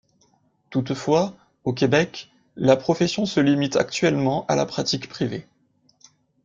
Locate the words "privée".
5.07-5.45